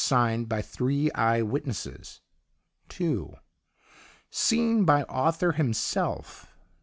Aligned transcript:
signed 0.03 0.49
by 0.49 0.63
three 0.63 1.11
eye 1.11 1.43
witnesses; 1.43 2.21
(2) 2.89 3.35
seen 4.31 4.83
by 4.83 5.03
author 5.03 5.51
himself. 5.51 6.47